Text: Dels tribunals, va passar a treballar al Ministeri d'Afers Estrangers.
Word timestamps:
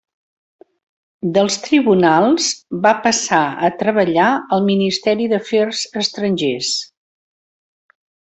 Dels 1.35 1.57
tribunals, 1.67 2.47
va 2.85 2.93
passar 3.09 3.41
a 3.67 3.71
treballar 3.83 4.31
al 4.57 4.65
Ministeri 4.71 5.29
d'Afers 5.35 5.83
Estrangers. 6.05 6.73